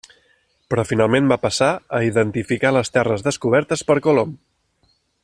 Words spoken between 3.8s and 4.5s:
per Colom.